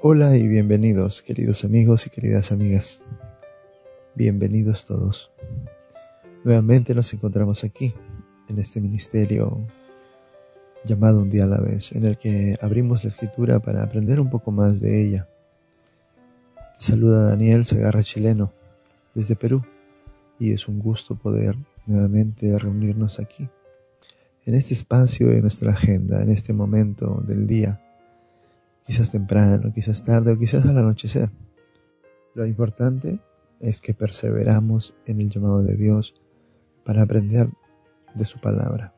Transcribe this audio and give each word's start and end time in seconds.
Hola 0.00 0.36
y 0.36 0.46
bienvenidos, 0.46 1.22
queridos 1.22 1.64
amigos 1.64 2.06
y 2.06 2.10
queridas 2.10 2.52
amigas. 2.52 3.02
Bienvenidos 4.14 4.86
todos. 4.86 5.32
Nuevamente 6.44 6.94
nos 6.94 7.12
encontramos 7.12 7.64
aquí, 7.64 7.92
en 8.48 8.60
este 8.60 8.80
ministerio 8.80 9.58
llamado 10.84 11.20
Un 11.20 11.30
día 11.30 11.44
a 11.44 11.48
la 11.48 11.58
vez, 11.58 11.90
en 11.90 12.04
el 12.04 12.16
que 12.16 12.56
abrimos 12.60 13.02
la 13.02 13.08
escritura 13.08 13.58
para 13.58 13.82
aprender 13.82 14.20
un 14.20 14.30
poco 14.30 14.52
más 14.52 14.80
de 14.80 15.04
ella. 15.04 15.28
saluda 16.78 17.30
Daniel 17.30 17.64
Segarra 17.64 18.04
Chileno, 18.04 18.52
desde 19.16 19.34
Perú, 19.34 19.64
y 20.38 20.52
es 20.52 20.68
un 20.68 20.78
gusto 20.78 21.16
poder 21.16 21.56
nuevamente 21.86 22.56
reunirnos 22.56 23.18
aquí, 23.18 23.48
en 24.46 24.54
este 24.54 24.74
espacio 24.74 25.26
de 25.26 25.40
nuestra 25.40 25.72
agenda, 25.72 26.22
en 26.22 26.30
este 26.30 26.52
momento 26.52 27.20
del 27.26 27.48
día 27.48 27.80
quizás 28.88 29.10
temprano, 29.10 29.70
quizás 29.70 30.02
tarde 30.02 30.32
o 30.32 30.38
quizás 30.38 30.64
al 30.64 30.78
anochecer. 30.78 31.30
Lo 32.34 32.46
importante 32.46 33.20
es 33.60 33.82
que 33.82 33.92
perseveramos 33.92 34.96
en 35.04 35.20
el 35.20 35.28
llamado 35.28 35.62
de 35.62 35.76
Dios 35.76 36.14
para 36.86 37.02
aprender 37.02 37.50
de 38.14 38.24
su 38.24 38.40
palabra, 38.40 38.94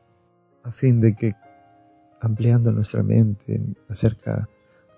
a 0.63 0.71
fin 0.71 1.01
de 1.01 1.13
que 1.13 1.33
ampliando 2.21 2.71
nuestra 2.71 3.03
mente 3.03 3.61
acerca 3.89 4.47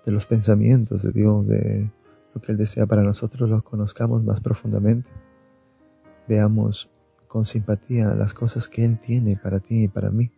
de 0.06 0.12
los 0.12 0.26
pensamientos 0.26 1.02
de 1.02 1.10
Dios, 1.10 1.48
de 1.48 1.90
lo 2.32 2.40
que 2.40 2.52
Él 2.52 2.58
desea 2.58 2.86
para 2.86 3.02
nosotros, 3.02 3.50
los 3.50 3.64
conozcamos 3.64 4.22
más 4.22 4.40
profundamente. 4.40 5.10
Veamos 6.28 6.88
con 7.26 7.44
simpatía 7.44 8.14
las 8.14 8.32
cosas 8.32 8.68
que 8.68 8.84
Él 8.84 9.00
tiene 9.00 9.36
para 9.36 9.58
ti 9.58 9.84
y 9.84 9.88
para 9.88 10.10
mí. 10.10 10.30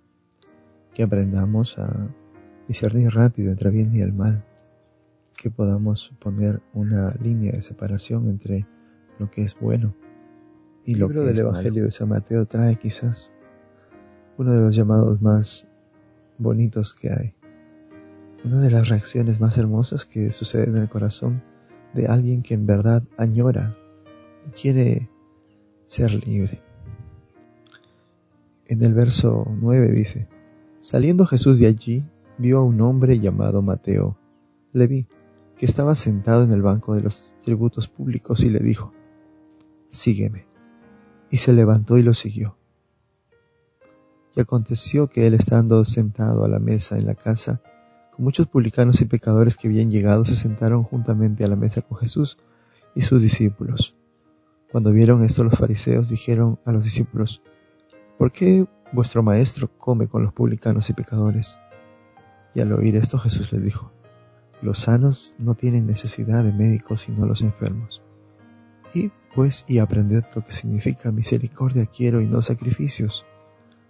Que 0.94 1.02
aprendamos 1.02 1.78
a 1.78 2.08
discernir 2.66 3.10
rápido 3.12 3.50
entre 3.50 3.70
bien 3.70 3.94
y 3.94 4.00
el 4.00 4.12
mal, 4.12 4.44
que 5.36 5.50
podamos 5.50 6.12
poner 6.18 6.62
una 6.72 7.12
línea 7.22 7.52
de 7.52 7.62
separación 7.62 8.28
entre 8.28 8.66
lo 9.18 9.30
que 9.30 9.42
es 9.42 9.58
bueno 9.58 9.94
y 10.84 10.94
lo 10.94 11.08
que 11.08 11.20
del 11.20 11.38
Evangelio 11.38 11.84
de 11.84 11.90
San 11.90 12.08
Mateo 12.08 12.46
trae 12.46 12.76
quizás 12.76 13.32
uno 14.38 14.52
de 14.52 14.60
los 14.60 14.74
llamados 14.74 15.20
más 15.20 15.66
bonitos 16.38 16.94
que 16.94 17.10
hay, 17.10 17.34
una 18.44 18.60
de 18.60 18.70
las 18.70 18.88
reacciones 18.88 19.40
más 19.40 19.58
hermosas 19.58 20.04
que 20.04 20.30
sucede 20.30 20.64
en 20.64 20.76
el 20.76 20.88
corazón 20.88 21.42
de 21.94 22.06
alguien 22.06 22.42
que 22.42 22.54
en 22.54 22.66
verdad 22.66 23.02
añora 23.16 23.76
y 24.46 24.50
quiere 24.50 25.10
ser 25.86 26.26
libre. 26.26 26.62
En 28.66 28.82
el 28.82 28.94
verso 28.94 29.46
9 29.60 29.92
dice, 29.92 30.28
Saliendo 30.80 31.26
Jesús 31.26 31.58
de 31.58 31.66
allí, 31.66 32.04
vio 32.38 32.58
a 32.58 32.64
un 32.64 32.80
hombre 32.80 33.18
llamado 33.18 33.62
Mateo, 33.62 34.18
Leví, 34.72 35.06
que 35.56 35.66
estaba 35.66 35.94
sentado 35.94 36.44
en 36.44 36.52
el 36.52 36.62
banco 36.62 36.94
de 36.94 37.02
los 37.02 37.34
tributos 37.42 37.88
públicos 37.88 38.42
y 38.42 38.50
le 38.50 38.60
dijo, 38.60 38.92
Sígueme. 39.88 40.46
Y 41.30 41.38
se 41.38 41.52
levantó 41.52 41.98
y 41.98 42.02
lo 42.02 42.14
siguió. 42.14 42.56
Y 44.34 44.40
aconteció 44.40 45.08
que 45.08 45.26
él 45.26 45.34
estando 45.34 45.84
sentado 45.84 46.44
a 46.44 46.48
la 46.48 46.58
mesa 46.58 46.98
en 46.98 47.06
la 47.06 47.14
casa, 47.14 47.62
con 48.14 48.24
muchos 48.24 48.46
publicanos 48.46 49.00
y 49.00 49.06
pecadores 49.06 49.56
que 49.56 49.68
habían 49.68 49.90
llegado, 49.90 50.24
se 50.24 50.36
sentaron 50.36 50.82
juntamente 50.84 51.44
a 51.44 51.48
la 51.48 51.56
mesa 51.56 51.80
con 51.82 51.98
Jesús 51.98 52.38
y 52.94 53.02
sus 53.02 53.22
discípulos. 53.22 53.96
Cuando 54.70 54.92
vieron 54.92 55.24
esto 55.24 55.44
los 55.44 55.54
fariseos 55.54 56.08
dijeron 56.08 56.58
a 56.64 56.72
los 56.72 56.84
discípulos, 56.84 57.42
¿por 58.18 58.32
qué 58.32 58.66
vuestro 58.92 59.22
maestro 59.22 59.70
come 59.78 60.06
con 60.08 60.22
los 60.22 60.32
publicanos 60.32 60.90
y 60.90 60.92
pecadores? 60.92 61.58
Y 62.56 62.62
al 62.62 62.72
oír 62.72 62.96
esto 62.96 63.18
Jesús 63.18 63.52
les 63.52 63.62
dijo, 63.62 63.92
los 64.62 64.78
sanos 64.78 65.36
no 65.38 65.56
tienen 65.56 65.86
necesidad 65.86 66.42
de 66.42 66.54
médicos 66.54 67.02
sino 67.02 67.26
los 67.26 67.42
enfermos. 67.42 68.02
Y 68.94 69.12
pues 69.34 69.66
y 69.68 69.76
aprended 69.76 70.24
lo 70.34 70.42
que 70.42 70.52
significa 70.52 71.12
misericordia 71.12 71.84
quiero 71.84 72.22
y 72.22 72.28
no 72.28 72.40
sacrificios, 72.40 73.26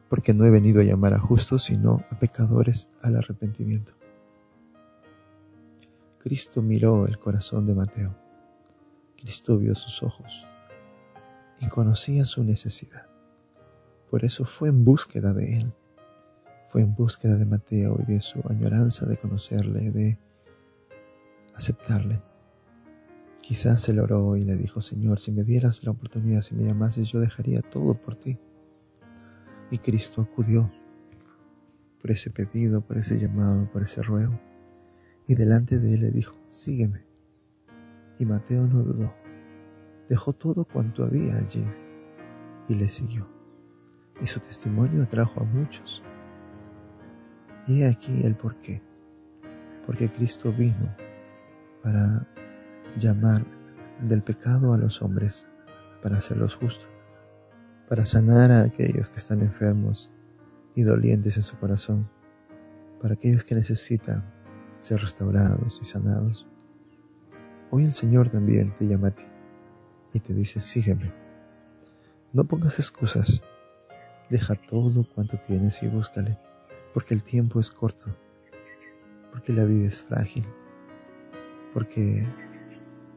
porque 0.08 0.34
no 0.34 0.44
he 0.44 0.50
venido 0.50 0.80
a 0.80 0.84
llamar 0.84 1.14
a 1.14 1.20
justos 1.20 1.62
sino 1.62 2.04
a 2.10 2.18
pecadores 2.18 2.88
al 3.02 3.14
arrepentimiento. 3.14 3.92
Cristo 6.18 6.60
miró 6.60 7.06
el 7.06 7.20
corazón 7.20 7.68
de 7.68 7.74
Mateo. 7.76 8.16
Cristo 9.16 9.58
vio 9.58 9.76
sus 9.76 10.02
ojos 10.02 10.44
y 11.60 11.68
conocía 11.68 12.24
su 12.24 12.42
necesidad. 12.42 13.06
Por 14.10 14.24
eso 14.24 14.44
fue 14.44 14.70
en 14.70 14.84
búsqueda 14.84 15.32
de 15.34 15.58
él. 15.58 15.72
Fue 16.76 16.82
en 16.82 16.94
búsqueda 16.94 17.38
de 17.38 17.46
Mateo 17.46 17.96
y 18.02 18.12
de 18.12 18.20
su 18.20 18.42
añoranza 18.50 19.06
de 19.06 19.16
conocerle, 19.16 19.90
de 19.92 20.18
aceptarle. 21.54 22.20
Quizás 23.40 23.88
él 23.88 23.98
oró 23.98 24.36
y 24.36 24.44
le 24.44 24.56
dijo, 24.56 24.82
Señor, 24.82 25.18
si 25.18 25.32
me 25.32 25.42
dieras 25.42 25.82
la 25.84 25.92
oportunidad, 25.92 26.42
si 26.42 26.54
me 26.54 26.64
llamases, 26.64 27.08
yo 27.08 27.18
dejaría 27.18 27.62
todo 27.62 27.94
por 27.94 28.16
ti. 28.16 28.38
Y 29.70 29.78
Cristo 29.78 30.20
acudió 30.20 30.70
por 32.02 32.10
ese 32.10 32.28
pedido, 32.28 32.82
por 32.82 32.98
ese 32.98 33.18
llamado, 33.18 33.72
por 33.72 33.82
ese 33.82 34.02
ruego. 34.02 34.38
Y 35.26 35.34
delante 35.34 35.78
de 35.78 35.94
él 35.94 36.00
le 36.02 36.10
dijo, 36.10 36.36
sígueme. 36.48 37.06
Y 38.18 38.26
Mateo 38.26 38.66
no 38.66 38.82
dudó. 38.82 39.14
Dejó 40.10 40.34
todo 40.34 40.66
cuanto 40.66 41.04
había 41.04 41.38
allí 41.38 41.66
y 42.68 42.74
le 42.74 42.90
siguió. 42.90 43.26
Y 44.20 44.26
su 44.26 44.40
testimonio 44.40 45.04
atrajo 45.04 45.40
a 45.40 45.44
muchos. 45.44 46.02
Y 47.66 47.82
aquí 47.82 48.24
el 48.24 48.36
por 48.36 48.56
qué. 48.60 48.80
Porque 49.84 50.08
Cristo 50.08 50.52
vino 50.52 50.94
para 51.82 52.26
llamar 52.98 53.44
del 54.00 54.22
pecado 54.22 54.72
a 54.72 54.78
los 54.78 55.02
hombres, 55.02 55.48
para 56.02 56.18
hacerlos 56.18 56.54
justos, 56.54 56.88
para 57.88 58.06
sanar 58.06 58.50
a 58.50 58.62
aquellos 58.62 59.10
que 59.10 59.18
están 59.18 59.40
enfermos 59.40 60.12
y 60.74 60.82
dolientes 60.82 61.36
en 61.36 61.42
su 61.42 61.56
corazón, 61.58 62.08
para 63.00 63.14
aquellos 63.14 63.44
que 63.44 63.54
necesitan 63.54 64.24
ser 64.78 65.00
restaurados 65.00 65.78
y 65.80 65.84
sanados. 65.84 66.46
Hoy 67.70 67.84
el 67.84 67.92
Señor 67.92 68.28
también 68.28 68.76
te 68.76 68.86
llama 68.86 69.08
a 69.08 69.10
ti 69.12 69.24
y 70.12 70.20
te 70.20 70.34
dice, 70.34 70.60
sígueme. 70.60 71.12
No 72.32 72.44
pongas 72.44 72.78
excusas, 72.78 73.42
deja 74.30 74.54
todo 74.54 75.06
cuanto 75.14 75.38
tienes 75.38 75.82
y 75.82 75.88
búscale, 75.88 76.38
porque 76.96 77.12
el 77.12 77.22
tiempo 77.22 77.60
es 77.60 77.70
corto, 77.70 78.16
porque 79.30 79.52
la 79.52 79.66
vida 79.66 79.86
es 79.86 80.00
frágil 80.00 80.46
porque 81.76 82.26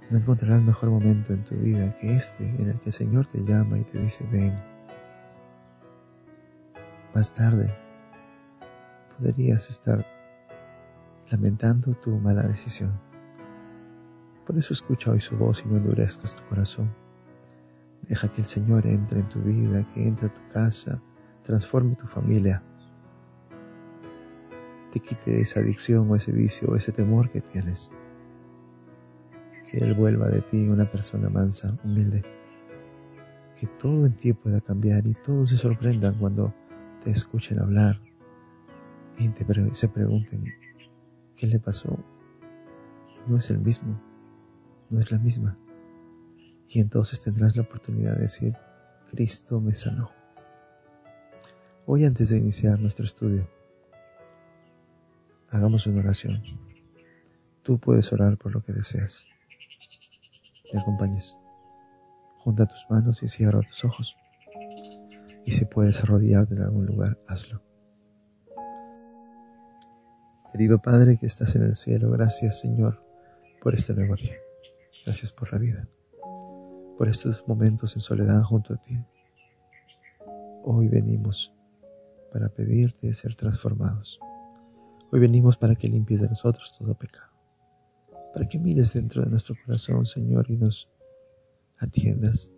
no 0.10 0.18
encontrarás 0.18 0.62
mejor 0.62 0.90
momento 0.90 1.32
en 1.32 1.46
tu 1.46 1.56
vida 1.56 1.96
que 1.96 2.12
este 2.12 2.44
en 2.44 2.72
el 2.72 2.80
que 2.82 2.88
el 2.88 2.92
Señor 2.92 3.26
te 3.26 3.42
llama 3.46 3.80
y 3.80 3.86
te 3.86 3.98
dice, 4.00 4.28
ven. 4.30 4.54
Más 7.16 7.34
tarde 7.34 7.74
podrías 9.18 9.70
estar 9.70 10.06
lamentando 11.32 11.94
tu 11.94 12.18
mala 12.18 12.44
decisión. 12.44 13.00
Por 14.46 14.58
eso 14.58 14.74
escucha 14.74 15.12
hoy 15.12 15.22
su 15.22 15.38
voz 15.38 15.64
y 15.66 15.70
no 15.70 15.78
endurezcas 15.78 16.36
tu 16.36 16.44
corazón. 16.50 16.94
Deja 18.10 18.28
que 18.28 18.42
el 18.42 18.48
Señor 18.48 18.86
entre 18.88 19.22
en 19.22 19.30
tu 19.30 19.40
vida, 19.40 19.88
que 19.94 20.06
entre 20.06 20.28
a 20.28 20.34
tu 20.34 20.46
casa, 20.50 21.02
transforme 21.44 21.96
tu 21.96 22.08
familia, 22.08 22.62
te 24.92 25.00
quite 25.00 25.42
esa 25.42 25.60
adicción 25.60 26.10
o 26.10 26.16
ese 26.16 26.32
vicio 26.32 26.70
o 26.70 26.76
ese 26.76 26.92
temor 26.92 27.30
que 27.30 27.42
tienes 27.42 27.92
que 29.70 29.78
Él 29.78 29.94
vuelva 29.94 30.30
de 30.30 30.42
ti 30.42 30.68
una 30.68 30.90
persona 30.90 31.30
mansa, 31.30 31.78
humilde, 31.84 32.24
que 33.56 33.68
todo 33.68 34.06
en 34.06 34.16
ti 34.16 34.34
pueda 34.34 34.62
cambiar 34.62 35.06
y 35.06 35.14
todos 35.14 35.50
se 35.50 35.58
sorprendan 35.58 36.16
cuando 36.16 36.54
te 37.04 37.12
escuchen 37.12 37.60
hablar 37.60 38.02
y 39.20 39.74
se 39.74 39.90
pregunten, 39.90 40.46
¿qué 41.36 41.46
le 41.46 41.60
pasó? 41.60 42.00
No 43.28 43.38
es 43.38 43.50
el 43.50 43.60
mismo, 43.60 44.02
no 44.90 44.98
es 44.98 45.12
la 45.12 45.20
misma. 45.20 45.58
Y 46.70 46.80
entonces 46.80 47.20
tendrás 47.20 47.58
la 47.58 47.64
oportunidad 47.64 48.16
de 48.16 48.24
decir, 48.24 48.54
Cristo 49.12 49.60
me 49.60 49.76
sanó. 49.76 50.10
Hoy 51.86 52.06
antes 52.06 52.30
de 52.30 52.38
iniciar 52.38 52.80
nuestro 52.80 53.04
estudio, 53.04 53.46
hagamos 55.52 55.88
una 55.88 56.00
oración. 56.00 56.42
Tú 57.64 57.80
puedes 57.80 58.12
orar 58.14 58.38
por 58.38 58.54
lo 58.54 58.62
que 58.62 58.74
deseas 58.74 59.28
me 60.74 60.80
acompañes. 60.80 61.38
Junta 62.38 62.66
tus 62.66 62.86
manos 62.90 63.24
y 63.24 63.28
cierra 63.28 63.62
tus 63.62 63.84
ojos. 63.84 64.16
Y 65.46 65.52
si 65.52 65.66
puedes 65.66 66.02
arrodillarte 66.02 66.56
en 66.56 66.62
algún 66.62 66.86
lugar, 66.86 67.18
hazlo. 67.28 67.62
Querido 70.52 70.82
Padre 70.82 71.18
que 71.18 71.26
estás 71.26 71.56
en 71.56 71.64
el 71.64 71.76
cielo, 71.76 72.10
gracias 72.12 72.60
Señor 72.60 73.04
por 73.62 73.76
este 73.76 73.94
nuevo 73.94 74.16
día. 74.16 74.36
Gracias 75.06 75.32
por 75.32 75.52
la 75.54 75.60
vida, 75.60 75.88
por 76.98 77.08
estos 77.08 77.48
momentos 77.48 77.96
en 77.96 78.02
soledad 78.02 78.42
junto 78.44 78.74
a 78.74 78.78
ti. 78.78 78.98
Hoy 80.64 80.88
venimos 80.88 81.54
para 82.32 82.50
pedirte 82.50 83.14
ser 83.14 83.36
transformados. 83.36 84.20
Hoy 85.12 85.20
venimos 85.20 85.58
para 85.58 85.76
que 85.76 85.88
limpies 85.88 86.22
de 86.22 86.30
nosotros 86.30 86.74
todo 86.78 86.94
pecado. 86.94 87.30
para 88.34 88.48
que 88.48 88.60
mires 88.60 88.94
dentro 88.94 89.24
de 89.24 89.30
nuestro 89.32 89.56
corazón, 89.66 90.06
Señor, 90.06 90.46
y 90.52 90.58
nos 90.58 90.88
atiendas. 91.78 92.52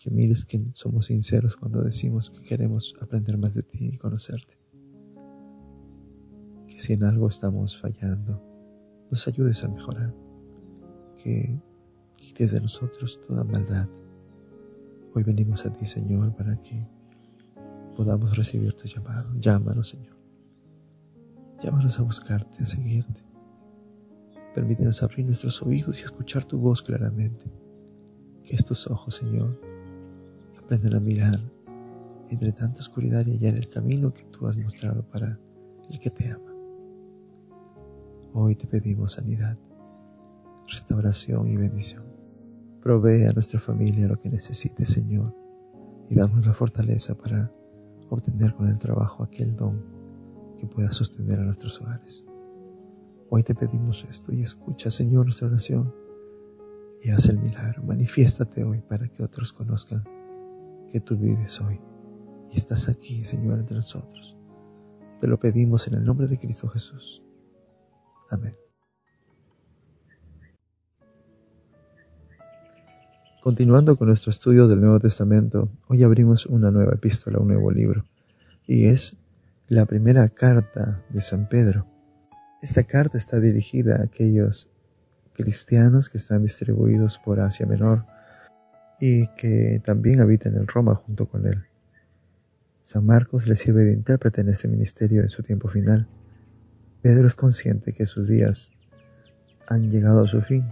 Que 0.00 0.10
mires 0.10 0.44
que 0.44 0.64
somos 0.74 1.06
sinceros 1.06 1.56
cuando 1.56 1.82
decimos 1.82 2.30
que 2.30 2.42
queremos 2.42 2.94
aprender 3.00 3.36
más 3.36 3.54
de 3.54 3.64
ti 3.64 3.88
y 3.92 3.98
conocerte. 3.98 4.56
Que 6.68 6.78
si 6.78 6.92
en 6.92 7.02
algo 7.02 7.28
estamos 7.28 7.80
fallando, 7.80 8.40
nos 9.10 9.26
ayudes 9.26 9.64
a 9.64 9.68
mejorar. 9.68 10.14
Que 11.16 11.60
quites 12.16 12.52
de 12.52 12.60
nosotros 12.60 13.20
toda 13.26 13.42
maldad. 13.42 13.88
Hoy 15.14 15.24
venimos 15.24 15.66
a 15.66 15.72
ti, 15.72 15.84
Señor, 15.84 16.36
para 16.36 16.62
que 16.62 16.86
podamos 17.96 18.36
recibir 18.36 18.72
tu 18.74 18.86
llamado. 18.86 19.34
Llámanos, 19.40 19.88
Señor. 19.88 20.17
Llámanos 21.60 21.98
a 21.98 22.02
buscarte, 22.02 22.62
a 22.62 22.66
seguirte. 22.66 23.20
Permítenos 24.54 25.02
abrir 25.02 25.26
nuestros 25.26 25.60
oídos 25.62 26.00
y 26.00 26.04
escuchar 26.04 26.44
tu 26.44 26.58
voz 26.58 26.82
claramente. 26.82 27.44
Que 28.44 28.54
estos 28.54 28.86
ojos, 28.86 29.16
Señor, 29.16 29.60
aprendan 30.56 30.94
a 30.94 31.00
mirar 31.00 31.40
entre 32.30 32.52
tanta 32.52 32.80
oscuridad 32.80 33.26
y 33.26 33.32
hallar 33.32 33.56
el 33.56 33.68
camino 33.68 34.12
que 34.12 34.24
tú 34.24 34.46
has 34.46 34.56
mostrado 34.56 35.02
para 35.02 35.38
el 35.90 35.98
que 35.98 36.10
te 36.10 36.30
ama. 36.30 36.54
Hoy 38.34 38.54
te 38.54 38.66
pedimos 38.66 39.14
sanidad, 39.14 39.58
restauración 40.68 41.48
y 41.48 41.56
bendición. 41.56 42.04
Provee 42.80 43.24
a 43.24 43.32
nuestra 43.32 43.58
familia 43.58 44.06
lo 44.06 44.20
que 44.20 44.30
necesite, 44.30 44.86
Señor, 44.86 45.34
y 46.08 46.14
danos 46.14 46.46
la 46.46 46.54
fortaleza 46.54 47.16
para 47.16 47.50
obtener 48.10 48.54
con 48.54 48.68
el 48.68 48.78
trabajo 48.78 49.24
aquel 49.24 49.56
don 49.56 49.97
que 50.58 50.66
pueda 50.66 50.90
sostener 50.90 51.38
a 51.38 51.44
nuestros 51.44 51.80
hogares. 51.80 52.26
Hoy 53.30 53.42
te 53.42 53.54
pedimos 53.54 54.04
esto 54.08 54.32
y 54.32 54.42
escucha, 54.42 54.90
Señor, 54.90 55.24
nuestra 55.24 55.48
oración 55.48 55.94
y 57.02 57.10
haz 57.10 57.26
el 57.26 57.38
milagro. 57.38 57.82
Manifiéstate 57.84 58.64
hoy 58.64 58.80
para 58.80 59.08
que 59.08 59.22
otros 59.22 59.52
conozcan 59.52 60.04
que 60.90 61.00
tú 61.00 61.16
vives 61.16 61.60
hoy 61.60 61.80
y 62.50 62.56
estás 62.56 62.88
aquí, 62.88 63.24
Señor, 63.24 63.58
entre 63.58 63.76
nosotros. 63.76 64.36
Te 65.20 65.26
lo 65.26 65.38
pedimos 65.38 65.86
en 65.88 65.94
el 65.94 66.04
nombre 66.04 66.26
de 66.26 66.38
Cristo 66.38 66.68
Jesús. 66.68 67.22
Amén. 68.30 68.56
Continuando 73.42 73.96
con 73.96 74.08
nuestro 74.08 74.30
estudio 74.30 74.66
del 74.66 74.80
Nuevo 74.80 74.98
Testamento, 74.98 75.70
hoy 75.86 76.02
abrimos 76.02 76.46
una 76.46 76.70
nueva 76.70 76.94
epístola, 76.94 77.38
un 77.38 77.48
nuevo 77.48 77.70
libro, 77.70 78.04
y 78.66 78.86
es 78.86 79.16
la 79.68 79.84
primera 79.84 80.26
carta 80.30 81.04
de 81.10 81.20
San 81.20 81.46
Pedro. 81.46 81.86
Esta 82.62 82.84
carta 82.84 83.18
está 83.18 83.38
dirigida 83.38 83.96
a 83.96 84.04
aquellos 84.04 84.70
cristianos 85.34 86.08
que 86.08 86.16
están 86.16 86.42
distribuidos 86.42 87.18
por 87.18 87.38
Asia 87.40 87.66
Menor 87.66 88.06
y 88.98 89.26
que 89.34 89.82
también 89.84 90.22
habitan 90.22 90.56
en 90.56 90.66
Roma 90.66 90.94
junto 90.94 91.26
con 91.26 91.46
él. 91.46 91.66
San 92.82 93.04
Marcos 93.04 93.46
le 93.46 93.56
sirve 93.56 93.84
de 93.84 93.92
intérprete 93.92 94.40
en 94.40 94.48
este 94.48 94.68
ministerio 94.68 95.20
en 95.20 95.28
su 95.28 95.42
tiempo 95.42 95.68
final. 95.68 96.08
Pedro 97.02 97.28
es 97.28 97.34
consciente 97.34 97.92
que 97.92 98.06
sus 98.06 98.26
días 98.26 98.70
han 99.66 99.90
llegado 99.90 100.24
a 100.24 100.28
su 100.28 100.40
fin, 100.40 100.64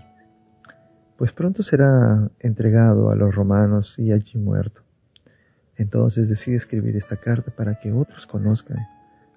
pues 1.18 1.32
pronto 1.32 1.62
será 1.62 2.30
entregado 2.40 3.10
a 3.10 3.14
los 3.14 3.34
romanos 3.34 3.98
y 3.98 4.12
allí 4.12 4.38
muerto. 4.38 4.85
Entonces 5.76 6.28
decide 6.28 6.56
escribir 6.56 6.96
esta 6.96 7.16
carta 7.16 7.54
para 7.54 7.78
que 7.78 7.92
otros 7.92 8.26
conozcan 8.26 8.86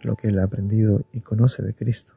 lo 0.01 0.15
que 0.15 0.29
él 0.29 0.39
ha 0.39 0.43
aprendido 0.43 1.05
y 1.11 1.21
conoce 1.21 1.61
de 1.63 1.73
Cristo. 1.73 2.13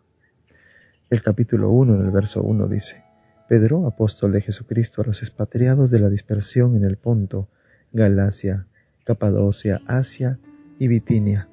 El 1.11 1.23
capítulo 1.23 1.71
1 1.71 1.97
en 1.97 2.01
el 2.01 2.11
verso 2.11 2.43
1 2.43 2.69
dice, 2.69 3.03
Pedro, 3.49 3.87
apóstol 3.87 4.33
de 4.33 4.41
Jesucristo 4.41 5.03
a 5.03 5.05
los 5.05 5.21
expatriados 5.23 5.91
de 5.91 5.99
la 5.99 6.09
dispersión 6.09 6.77
en 6.77 6.85
el 6.85 6.97
Ponto, 6.97 7.49
Galacia, 7.93 8.67
Capadocia, 9.05 9.83
Asia 9.87 10.39
y 10.79 10.89
Bitinia, 10.89 11.49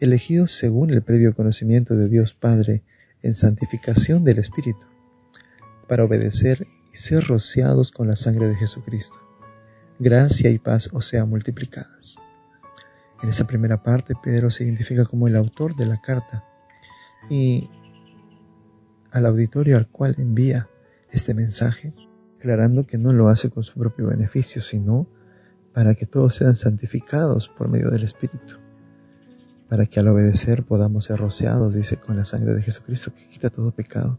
elegidos 0.00 0.52
según 0.52 0.90
el 0.90 1.02
previo 1.02 1.34
conocimiento 1.34 1.96
de 1.96 2.08
Dios 2.08 2.34
Padre 2.34 2.82
en 3.22 3.34
santificación 3.34 4.24
del 4.24 4.38
Espíritu, 4.38 4.86
para 5.88 6.04
obedecer 6.04 6.66
y 6.92 6.96
ser 6.96 7.24
rociados 7.24 7.90
con 7.90 8.08
la 8.08 8.16
sangre 8.16 8.48
de 8.48 8.56
Jesucristo. 8.56 9.16
Gracia 10.04 10.50
y 10.50 10.58
paz 10.58 10.90
os 10.92 11.06
sean 11.06 11.28
multiplicadas. 11.28 12.16
En 13.22 13.28
esa 13.28 13.46
primera 13.46 13.84
parte, 13.84 14.14
Pedro 14.20 14.50
se 14.50 14.64
identifica 14.64 15.04
como 15.04 15.28
el 15.28 15.36
autor 15.36 15.76
de 15.76 15.86
la 15.86 16.00
carta 16.00 16.44
y 17.30 17.70
al 19.12 19.26
auditorio 19.26 19.76
al 19.76 19.86
cual 19.86 20.16
envía 20.18 20.68
este 21.12 21.34
mensaje, 21.34 21.94
aclarando 22.36 22.84
que 22.84 22.98
no 22.98 23.12
lo 23.12 23.28
hace 23.28 23.48
con 23.48 23.62
su 23.62 23.78
propio 23.78 24.08
beneficio, 24.08 24.60
sino 24.60 25.06
para 25.72 25.94
que 25.94 26.04
todos 26.04 26.34
sean 26.34 26.56
santificados 26.56 27.48
por 27.48 27.68
medio 27.68 27.88
del 27.92 28.02
Espíritu, 28.02 28.56
para 29.68 29.86
que 29.86 30.00
al 30.00 30.08
obedecer 30.08 30.64
podamos 30.64 31.04
ser 31.04 31.20
rociados, 31.20 31.74
dice, 31.74 31.98
con 31.98 32.16
la 32.16 32.24
sangre 32.24 32.54
de 32.54 32.62
Jesucristo 32.62 33.14
que 33.14 33.28
quita 33.28 33.50
todo 33.50 33.70
pecado. 33.70 34.18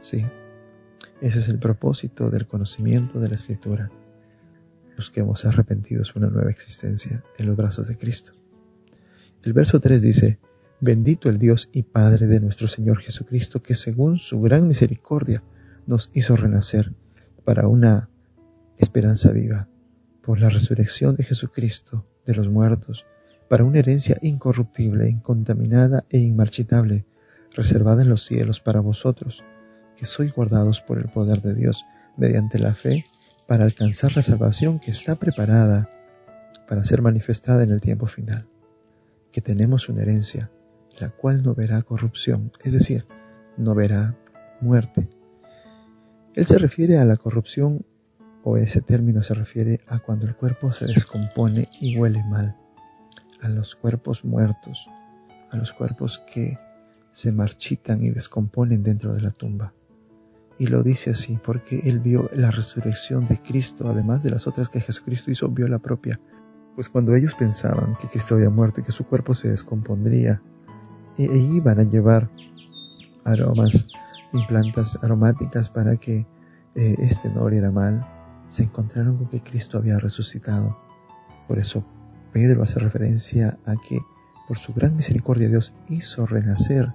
Sí, 0.00 0.26
ese 1.22 1.38
es 1.38 1.48
el 1.48 1.58
propósito 1.58 2.28
del 2.28 2.46
conocimiento 2.46 3.20
de 3.20 3.28
la 3.30 3.36
Escritura. 3.36 3.90
Busquemos 5.00 5.46
arrepentidos 5.46 6.14
una 6.14 6.28
nueva 6.28 6.50
existencia 6.50 7.24
en 7.38 7.46
los 7.46 7.56
brazos 7.56 7.88
de 7.88 7.96
Cristo. 7.96 8.32
El 9.42 9.54
verso 9.54 9.80
3 9.80 10.02
dice, 10.02 10.38
Bendito 10.78 11.30
el 11.30 11.38
Dios 11.38 11.70
y 11.72 11.84
Padre 11.84 12.26
de 12.26 12.38
nuestro 12.38 12.68
Señor 12.68 12.98
Jesucristo, 12.98 13.62
que 13.62 13.76
según 13.76 14.18
su 14.18 14.42
gran 14.42 14.68
misericordia 14.68 15.42
nos 15.86 16.10
hizo 16.12 16.36
renacer 16.36 16.92
para 17.46 17.66
una 17.66 18.10
esperanza 18.76 19.32
viva, 19.32 19.70
por 20.20 20.38
la 20.38 20.50
resurrección 20.50 21.16
de 21.16 21.24
Jesucristo 21.24 22.06
de 22.26 22.34
los 22.34 22.50
muertos, 22.50 23.06
para 23.48 23.64
una 23.64 23.78
herencia 23.78 24.18
incorruptible, 24.20 25.08
incontaminada 25.08 26.04
e 26.10 26.18
inmarchitable, 26.18 27.06
reservada 27.54 28.02
en 28.02 28.10
los 28.10 28.26
cielos 28.26 28.60
para 28.60 28.80
vosotros, 28.80 29.44
que 29.96 30.04
sois 30.04 30.34
guardados 30.34 30.82
por 30.82 30.98
el 30.98 31.08
poder 31.08 31.40
de 31.40 31.54
Dios 31.54 31.86
mediante 32.18 32.58
la 32.58 32.74
fe, 32.74 33.02
para 33.50 33.64
alcanzar 33.64 34.14
la 34.14 34.22
salvación 34.22 34.78
que 34.78 34.92
está 34.92 35.16
preparada 35.16 35.90
para 36.68 36.84
ser 36.84 37.02
manifestada 37.02 37.64
en 37.64 37.72
el 37.72 37.80
tiempo 37.80 38.06
final, 38.06 38.46
que 39.32 39.40
tenemos 39.40 39.88
una 39.88 40.02
herencia 40.02 40.52
la 41.00 41.10
cual 41.10 41.42
no 41.42 41.52
verá 41.56 41.82
corrupción, 41.82 42.52
es 42.62 42.72
decir, 42.72 43.08
no 43.56 43.74
verá 43.74 44.16
muerte. 44.60 45.08
Él 46.36 46.46
se 46.46 46.58
refiere 46.58 46.98
a 46.98 47.04
la 47.04 47.16
corrupción 47.16 47.84
o 48.44 48.56
ese 48.56 48.82
término 48.82 49.20
se 49.24 49.34
refiere 49.34 49.80
a 49.88 49.98
cuando 49.98 50.28
el 50.28 50.36
cuerpo 50.36 50.70
se 50.70 50.86
descompone 50.86 51.66
y 51.80 51.98
huele 51.98 52.22
mal, 52.22 52.56
a 53.40 53.48
los 53.48 53.74
cuerpos 53.74 54.24
muertos, 54.24 54.88
a 55.50 55.56
los 55.56 55.72
cuerpos 55.72 56.22
que 56.32 56.56
se 57.10 57.32
marchitan 57.32 58.00
y 58.04 58.10
descomponen 58.10 58.84
dentro 58.84 59.12
de 59.12 59.22
la 59.22 59.32
tumba. 59.32 59.74
Y 60.60 60.66
lo 60.66 60.82
dice 60.82 61.12
así 61.12 61.38
porque 61.42 61.80
él 61.84 62.00
vio 62.00 62.28
la 62.34 62.50
resurrección 62.50 63.24
de 63.24 63.40
Cristo, 63.40 63.88
además 63.88 64.22
de 64.22 64.28
las 64.28 64.46
otras 64.46 64.68
que 64.68 64.82
Jesucristo 64.82 65.30
hizo, 65.30 65.48
vio 65.48 65.66
la 65.68 65.78
propia. 65.78 66.20
Pues 66.74 66.90
cuando 66.90 67.14
ellos 67.14 67.34
pensaban 67.34 67.96
que 67.98 68.08
Cristo 68.08 68.34
había 68.34 68.50
muerto 68.50 68.82
y 68.82 68.84
que 68.84 68.92
su 68.92 69.06
cuerpo 69.06 69.32
se 69.32 69.48
descompondría 69.48 70.42
e 71.16 71.24
iban 71.24 71.80
a 71.80 71.84
llevar 71.84 72.28
aromas 73.24 73.86
y 74.34 74.46
plantas 74.48 74.98
aromáticas 75.02 75.70
para 75.70 75.96
que 75.96 76.26
eh, 76.74 76.94
este 76.98 77.30
no 77.30 77.44
oliera 77.44 77.70
mal, 77.70 78.06
se 78.50 78.64
encontraron 78.64 79.16
con 79.16 79.28
que 79.28 79.42
Cristo 79.42 79.78
había 79.78 79.98
resucitado. 79.98 80.78
Por 81.48 81.58
eso 81.58 81.86
Pedro 82.34 82.62
hace 82.62 82.80
referencia 82.80 83.58
a 83.64 83.76
que 83.76 83.98
por 84.46 84.58
su 84.58 84.74
gran 84.74 84.94
misericordia 84.94 85.48
Dios 85.48 85.72
hizo 85.88 86.26
renacer 86.26 86.92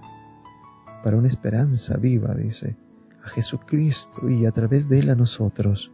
para 1.04 1.18
una 1.18 1.30
esperanza 1.30 1.98
viva, 1.98 2.36
dice, 2.36 2.78
a 3.26 3.30
Jesucristo 3.30 4.30
y 4.30 4.46
a 4.46 4.52
través 4.52 4.88
de 4.88 5.00
él 5.00 5.10
a 5.10 5.16
nosotros, 5.16 5.92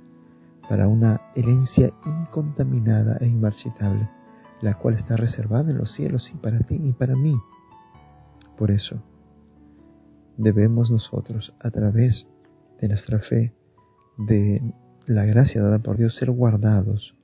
para 0.67 0.88
una 0.88 1.21
herencia 1.35 1.91
incontaminada 2.05 3.17
e 3.21 3.27
inmarchitable, 3.27 4.09
la 4.61 4.73
cual 4.75 4.95
está 4.95 5.15
reservada 5.15 5.71
en 5.71 5.77
los 5.77 5.91
cielos 5.91 6.29
y 6.31 6.35
para 6.35 6.59
ti 6.59 6.75
y 6.75 6.93
para 6.93 7.15
mí. 7.15 7.35
Por 8.57 8.69
eso, 8.69 9.01
debemos 10.38 10.91
nosotros, 10.91 11.55
a 11.61 11.71
través 11.71 12.27
de 12.79 12.89
nuestra 12.89 13.19
fe, 13.19 13.53
de 14.17 14.61
la 15.05 15.25
gracia 15.25 15.61
dada 15.61 15.79
por 15.79 15.97
Dios, 15.97 16.15
ser 16.15 16.31
guardados 16.31 17.15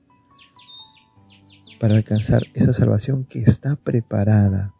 para 1.80 1.94
alcanzar 1.94 2.42
esa 2.54 2.72
salvación 2.72 3.24
que 3.24 3.40
está 3.40 3.76
preparada 3.76 4.74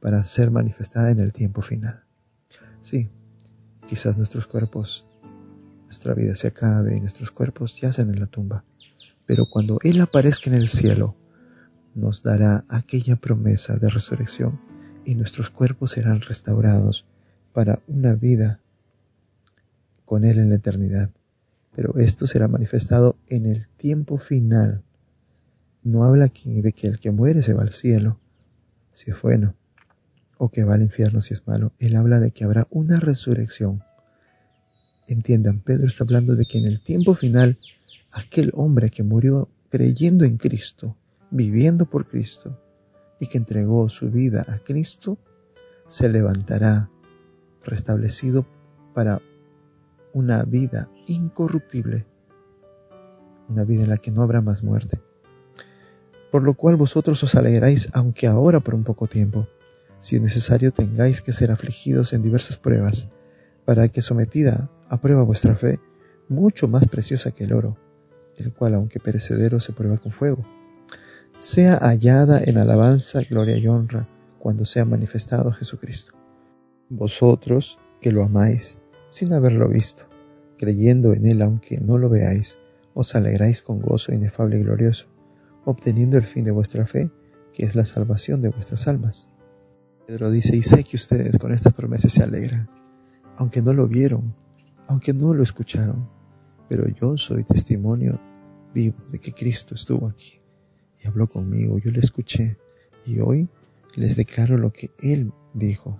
para 0.00 0.24
ser 0.24 0.50
manifestada 0.50 1.10
en 1.10 1.18
el 1.18 1.32
tiempo 1.32 1.62
final. 1.62 2.04
Sí, 2.80 3.10
quizás 3.92 4.16
nuestros 4.16 4.46
cuerpos, 4.46 5.04
nuestra 5.84 6.14
vida 6.14 6.34
se 6.34 6.46
acabe 6.46 6.96
y 6.96 7.00
nuestros 7.00 7.30
cuerpos 7.30 7.78
yacen 7.78 8.08
en 8.08 8.20
la 8.20 8.26
tumba, 8.26 8.64
pero 9.26 9.44
cuando 9.44 9.80
Él 9.82 10.00
aparezca 10.00 10.48
en 10.48 10.56
el 10.56 10.70
cielo, 10.70 11.14
nos 11.94 12.22
dará 12.22 12.64
aquella 12.70 13.16
promesa 13.16 13.76
de 13.76 13.90
resurrección 13.90 14.58
y 15.04 15.14
nuestros 15.14 15.50
cuerpos 15.50 15.90
serán 15.90 16.22
restaurados 16.22 17.04
para 17.52 17.82
una 17.86 18.14
vida 18.14 18.60
con 20.06 20.24
Él 20.24 20.38
en 20.38 20.48
la 20.48 20.54
eternidad. 20.56 21.10
Pero 21.76 21.98
esto 21.98 22.26
será 22.26 22.48
manifestado 22.48 23.16
en 23.28 23.44
el 23.44 23.66
tiempo 23.76 24.16
final. 24.16 24.82
No 25.82 26.04
habla 26.04 26.24
aquí 26.24 26.62
de 26.62 26.72
que 26.72 26.86
el 26.86 26.98
que 26.98 27.10
muere 27.10 27.42
se 27.42 27.52
va 27.52 27.60
al 27.60 27.72
cielo, 27.74 28.18
si 28.94 29.10
es 29.10 29.20
bueno, 29.20 29.54
o 30.44 30.48
que 30.48 30.64
va 30.64 30.74
al 30.74 30.82
infierno 30.82 31.20
si 31.20 31.34
es 31.34 31.46
malo. 31.46 31.72
Él 31.78 31.94
habla 31.94 32.18
de 32.18 32.32
que 32.32 32.42
habrá 32.42 32.66
una 32.68 32.98
resurrección. 32.98 33.84
Entiendan, 35.06 35.60
Pedro 35.60 35.86
está 35.86 36.02
hablando 36.02 36.34
de 36.34 36.46
que 36.46 36.58
en 36.58 36.66
el 36.66 36.82
tiempo 36.82 37.14
final, 37.14 37.56
aquel 38.12 38.50
hombre 38.54 38.90
que 38.90 39.04
murió 39.04 39.48
creyendo 39.70 40.24
en 40.24 40.38
Cristo, 40.38 40.96
viviendo 41.30 41.86
por 41.86 42.08
Cristo, 42.08 42.58
y 43.20 43.28
que 43.28 43.38
entregó 43.38 43.88
su 43.88 44.10
vida 44.10 44.44
a 44.48 44.58
Cristo, 44.58 45.16
se 45.86 46.08
levantará 46.08 46.90
restablecido 47.64 48.44
para 48.94 49.22
una 50.12 50.42
vida 50.42 50.90
incorruptible, 51.06 52.04
una 53.48 53.62
vida 53.62 53.84
en 53.84 53.90
la 53.90 53.98
que 53.98 54.10
no 54.10 54.22
habrá 54.22 54.40
más 54.40 54.64
muerte. 54.64 55.00
Por 56.32 56.42
lo 56.42 56.54
cual 56.54 56.74
vosotros 56.74 57.22
os 57.22 57.36
alegráis, 57.36 57.90
aunque 57.92 58.26
ahora 58.26 58.58
por 58.58 58.74
un 58.74 58.82
poco 58.82 59.06
tiempo, 59.06 59.46
si 60.02 60.16
es 60.16 60.22
necesario 60.22 60.72
tengáis 60.72 61.22
que 61.22 61.32
ser 61.32 61.52
afligidos 61.52 62.12
en 62.12 62.22
diversas 62.22 62.58
pruebas, 62.58 63.08
para 63.64 63.86
que 63.88 64.02
sometida 64.02 64.68
a 64.88 65.00
prueba 65.00 65.22
vuestra 65.22 65.54
fe, 65.54 65.78
mucho 66.28 66.66
más 66.66 66.88
preciosa 66.88 67.30
que 67.30 67.44
el 67.44 67.52
oro, 67.52 67.78
el 68.36 68.52
cual 68.52 68.74
aunque 68.74 68.98
perecedero 68.98 69.60
se 69.60 69.72
prueba 69.72 69.98
con 69.98 70.10
fuego, 70.10 70.44
sea 71.38 71.78
hallada 71.78 72.40
en 72.44 72.58
alabanza, 72.58 73.20
gloria 73.28 73.56
y 73.56 73.68
honra 73.68 74.08
cuando 74.40 74.66
sea 74.66 74.84
manifestado 74.84 75.52
Jesucristo. 75.52 76.14
Vosotros 76.88 77.78
que 78.00 78.10
lo 78.10 78.24
amáis 78.24 78.78
sin 79.08 79.32
haberlo 79.32 79.68
visto, 79.68 80.08
creyendo 80.58 81.12
en 81.12 81.26
él 81.26 81.42
aunque 81.42 81.78
no 81.78 81.96
lo 81.96 82.08
veáis, 82.08 82.58
os 82.92 83.14
alegráis 83.14 83.62
con 83.62 83.80
gozo 83.80 84.12
inefable 84.12 84.58
y 84.58 84.64
glorioso, 84.64 85.06
obteniendo 85.64 86.18
el 86.18 86.24
fin 86.24 86.44
de 86.44 86.50
vuestra 86.50 86.86
fe, 86.86 87.12
que 87.54 87.64
es 87.64 87.76
la 87.76 87.84
salvación 87.84 88.42
de 88.42 88.48
vuestras 88.48 88.88
almas. 88.88 89.28
Pedro 90.06 90.30
dice, 90.30 90.56
y 90.56 90.62
sé 90.62 90.84
que 90.84 90.96
ustedes 90.96 91.38
con 91.38 91.52
esta 91.52 91.70
promesa 91.70 92.08
se 92.08 92.22
alegran, 92.22 92.68
aunque 93.36 93.62
no 93.62 93.72
lo 93.72 93.88
vieron, 93.88 94.34
aunque 94.88 95.12
no 95.12 95.32
lo 95.34 95.42
escucharon, 95.42 96.08
pero 96.68 96.88
yo 96.88 97.16
soy 97.16 97.44
testimonio 97.44 98.20
vivo 98.74 98.98
de 99.10 99.18
que 99.18 99.32
Cristo 99.32 99.74
estuvo 99.74 100.08
aquí 100.08 100.42
y 101.02 101.08
habló 101.08 101.26
conmigo, 101.26 101.78
yo 101.78 101.90
le 101.90 102.00
escuché, 102.00 102.58
y 103.06 103.20
hoy 103.20 103.48
les 103.94 104.16
declaro 104.16 104.56
lo 104.56 104.72
que 104.72 104.90
Él 105.00 105.32
dijo. 105.54 105.98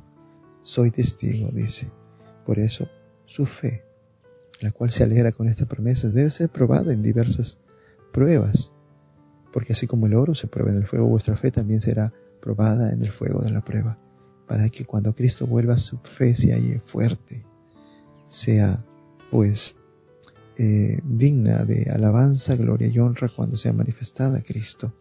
Soy 0.62 0.90
testigo, 0.90 1.48
dice. 1.52 1.90
Por 2.44 2.58
eso, 2.58 2.88
su 3.26 3.46
fe, 3.46 3.84
la 4.60 4.70
cual 4.70 4.90
se 4.92 5.02
alegra 5.02 5.32
con 5.32 5.48
estas 5.48 5.66
promesas, 5.66 6.14
debe 6.14 6.30
ser 6.30 6.48
probada 6.50 6.92
en 6.92 7.02
diversas 7.02 7.58
pruebas, 8.12 8.72
porque 9.52 9.72
así 9.72 9.86
como 9.86 10.06
el 10.06 10.14
oro 10.14 10.34
se 10.34 10.46
prueba 10.46 10.70
en 10.70 10.78
el 10.78 10.86
fuego, 10.86 11.06
vuestra 11.06 11.36
fe 11.36 11.50
también 11.50 11.80
será 11.80 12.12
probada 12.42 12.92
en 12.92 13.02
el 13.02 13.10
fuego 13.10 13.40
de 13.40 13.50
la 13.50 13.62
prueba, 13.62 13.98
para 14.46 14.68
que 14.68 14.84
cuando 14.84 15.14
Cristo 15.14 15.46
vuelva 15.46 15.78
su 15.78 15.96
fe 15.98 16.34
se 16.34 16.52
halle 16.52 16.80
fuerte, 16.84 17.46
sea 18.26 18.84
pues 19.30 19.76
eh, 20.58 21.00
digna 21.04 21.64
de 21.64 21.90
alabanza, 21.90 22.56
gloria 22.56 22.88
y 22.88 22.98
honra 22.98 23.30
cuando 23.34 23.56
sea 23.56 23.72
manifestada 23.72 24.42
Cristo, 24.42 24.92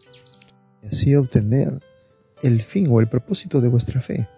y 0.82 0.86
así 0.86 1.14
obtener 1.14 1.80
el 2.42 2.62
fin 2.62 2.88
o 2.90 3.00
el 3.00 3.08
propósito 3.08 3.60
de 3.60 3.68
vuestra 3.68 4.00
fe, 4.00 4.28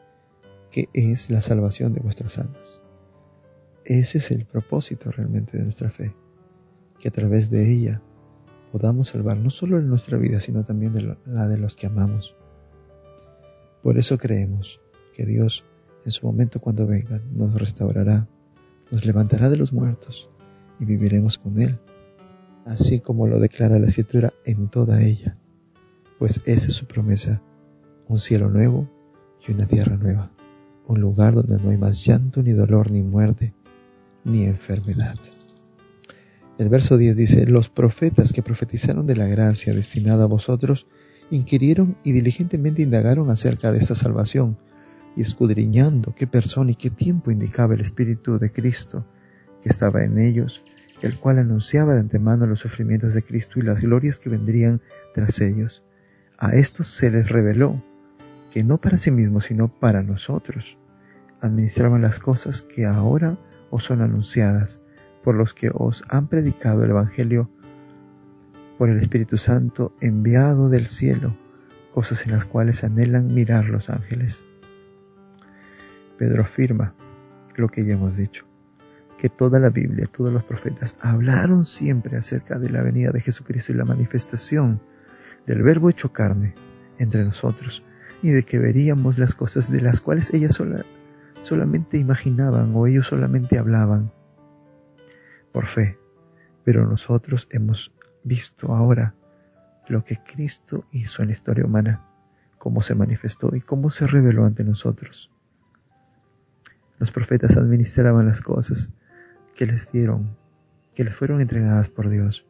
que 0.71 0.89
es 0.93 1.31
la 1.31 1.43
salvación 1.43 1.93
de 1.93 2.01
vuestras 2.01 2.39
almas. 2.39 2.83
Ese 3.85 4.19
es 4.19 4.31
el 4.31 4.47
propósito 4.47 5.11
realmente 5.13 5.59
de 5.59 5.65
nuestra 5.65 5.91
fe, 5.91 6.15
que 6.99 7.09
a 7.09 7.13
través 7.13 7.51
de 7.51 7.71
ella 7.71 8.03
podamos 8.73 9.09
salvar 9.09 9.37
no 9.37 9.51
solo 9.51 9.79
en 9.79 9.89
nuestra 9.89 10.19
vida, 10.19 10.41
sino 10.41 10.65
también 10.65 10.93
de 10.93 11.17
la 11.27 11.49
de 11.49 11.59
los 11.59 11.77
que 11.77 11.87
amamos. 11.87 12.35
Por 13.85 13.99
eso 13.99 14.17
creemos 14.17 14.81
que 15.15 15.27
Dios 15.27 15.63
en 16.07 16.11
su 16.11 16.25
momento 16.25 16.59
cuando 16.59 16.87
venga 16.87 17.21
nos 17.35 17.53
restaurará, 17.53 18.27
nos 18.91 19.05
levantará 19.05 19.51
de 19.51 19.59
los 19.59 19.75
muertos 19.75 20.31
y 20.81 20.87
viviremos 20.87 21.37
con 21.37 21.61
Él, 21.61 21.79
así 22.65 23.01
como 23.01 23.27
lo 23.27 23.39
declara 23.39 23.79
la 23.79 23.87
Escritura 23.87 24.33
en 24.47 24.71
toda 24.71 25.03
ella, 25.03 25.37
pues 26.19 26.41
esa 26.47 26.69
es 26.69 26.73
su 26.73 26.87
promesa, 26.87 27.43
un 28.09 28.19
cielo 28.19 28.49
nuevo 28.49 28.89
y 29.47 29.53
una 29.53 29.67
tierra 29.67 29.99
nueva, 29.99 30.31
un 30.87 31.03
lugar 31.03 31.35
donde 31.35 31.63
no 31.63 31.69
hay 31.69 31.77
más 31.77 32.07
llanto, 32.07 32.43
ni 32.43 32.53
dolor, 32.53 32.91
ni 32.91 33.03
muerte, 33.03 33.53
ni 34.25 34.45
enfermedad. 34.45 35.17
El 36.57 36.71
verso 36.71 36.97
10 36.97 37.17
dice, 37.17 37.47
los 37.47 37.69
profetas 37.69 38.33
que 38.33 38.43
profetizaron 38.43 39.07
de 39.07 39.17
la 39.17 39.27
gracia 39.27 39.75
destinada 39.75 40.25
a 40.25 40.29
vosotros, 40.29 40.87
inquirieron 41.31 41.97
y 42.03 42.13
diligentemente 42.13 42.83
indagaron 42.83 43.31
acerca 43.31 43.73
de 43.73 43.79
esta 43.79 43.95
salvación, 43.95 44.57
y 45.17 45.23
escudriñando 45.23 46.15
qué 46.15 46.27
persona 46.27 46.73
y 46.73 46.75
qué 46.75 46.91
tiempo 46.91 47.31
indicaba 47.31 47.75
el 47.75 47.81
Espíritu 47.81 48.39
de 48.39 48.51
Cristo 48.51 49.07
que 49.63 49.69
estaba 49.69 50.03
en 50.03 50.19
ellos, 50.19 50.63
el 51.03 51.19
cual 51.19 51.39
anunciaba 51.39 51.95
de 51.95 52.01
antemano 52.01 52.47
los 52.47 52.61
sufrimientos 52.61 53.15
de 53.15 53.23
Cristo 53.23 53.59
y 53.59 53.63
las 53.63 53.81
glorias 53.81 54.19
que 54.19 54.31
vendrían 54.31 54.81
tras 55.13 55.41
ellos. 55.41 55.85
A 56.39 56.55
estos 56.57 56.89
se 56.89 57.11
les 57.11 57.29
reveló 57.29 57.81
que 58.51 58.65
no 58.65 58.79
para 58.79 58.99
sí 58.99 59.11
mismos, 59.11 59.45
sino 59.45 59.69
para 59.69 60.03
nosotros, 60.03 60.79
administraban 61.41 62.03
las 62.03 62.19
cosas 62.19 62.63
que 62.63 62.87
ahora 62.87 63.39
os 63.71 63.85
son 63.85 64.01
anunciadas 64.01 64.81
por 65.23 65.35
los 65.35 65.55
que 65.55 65.71
os 65.73 66.05
han 66.09 66.29
predicado 66.29 66.85
el 66.85 66.91
Evangelio 66.91 67.51
por 68.79 68.91
el 68.91 68.99
Espíritu 68.99 69.39
Santo 69.39 69.95
enviado 70.01 70.69
del 70.69 70.87
cielo, 70.87 71.37
cosas 71.93 72.27
en 72.27 72.33
las 72.33 72.45
cuales 72.45 72.83
anhelan 72.85 73.33
mirar 73.33 73.69
los 73.69 73.91
ángeles. 73.91 74.45
Pedro 76.19 76.43
afirma 76.43 76.95
lo 77.57 77.69
que 77.69 77.85
ya 77.85 77.95
hemos 77.95 78.17
dicho, 78.17 78.47
que 79.19 79.29
toda 79.29 79.59
la 79.59 79.71
Biblia, 79.71 80.07
todos 80.07 80.33
los 80.33 80.45
profetas 80.45 80.97
hablaron 81.01 81.65
siempre 81.65 82.17
acerca 82.17 82.59
de 82.59 82.71
la 82.71 82.83
venida 82.83 83.11
de 83.11 83.21
Jesucristo 83.21 83.73
y 83.73 83.77
la 83.77 83.85
manifestación 83.85 84.81
del 85.47 85.63
Verbo 85.63 85.89
hecho 85.91 86.13
carne 86.13 86.55
entre 86.99 87.25
nosotros, 87.25 87.85
y 88.23 88.31
de 88.31 88.43
que 88.43 88.59
veríamos 88.59 89.19
las 89.19 89.35
cosas 89.35 89.71
de 89.71 89.81
las 89.81 90.01
cuales 90.01 90.33
ellas 90.33 90.59
solamente 91.41 91.99
imaginaban 91.99 92.75
o 92.75 92.87
ellos 92.87 93.07
solamente 93.07 93.59
hablaban 93.59 94.13
por 95.53 95.67
fe. 95.67 95.99
Pero 96.65 96.87
nosotros 96.87 97.47
hemos 97.51 97.94
visto 98.25 98.75
ahora 98.75 99.15
lo 99.87 100.03
que 100.03 100.17
Cristo 100.17 100.87
hizo 100.91 101.23
en 101.23 101.29
la 101.29 101.35
historia 101.35 101.65
humana, 101.65 102.05
cómo 102.59 102.81
se 102.81 102.95
manifestó 102.95 103.55
y 103.55 103.61
cómo 103.61 103.91
se 103.91 104.07
reveló 104.07 104.45
ante 104.45 104.65
nosotros. 104.65 105.31
Los 106.99 107.11
profetas 107.11 107.57
administraban 107.57 108.27
las 108.27 108.41
cosas 108.41 108.91
que 109.55 109.67
les 109.67 109.93
dieron, 109.93 110.37
que 110.95 111.05
les 111.05 111.15
fueron 111.15 111.41
entregadas 111.41 111.89
por 111.89 112.09
Dios, 112.09 112.47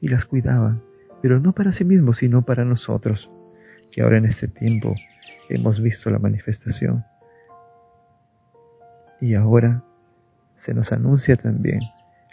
y 0.00 0.08
las 0.08 0.24
cuidaban, 0.24 0.82
pero 1.22 1.38
no 1.38 1.52
para 1.52 1.72
sí 1.72 1.84
mismos, 1.84 2.18
sino 2.18 2.42
para 2.42 2.64
nosotros, 2.64 3.30
que 3.92 4.02
ahora 4.02 4.18
en 4.18 4.24
este 4.24 4.48
tiempo 4.48 4.94
hemos 5.48 5.80
visto 5.80 6.10
la 6.10 6.18
manifestación. 6.18 7.04
Y 9.20 9.34
ahora 9.34 9.84
se 10.56 10.74
nos 10.74 10.90
anuncia 10.90 11.36
también 11.36 11.80